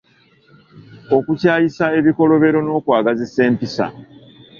[1.17, 3.85] Okukyayisa ebikolobero n’okwagazisa empisa